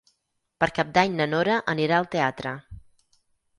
Per 0.63 0.69
Cap 0.77 0.89
d'Any 0.95 1.19
na 1.19 1.27
Nora 1.35 1.59
anirà 1.75 2.01
al 2.01 2.11
teatre. 2.17 2.57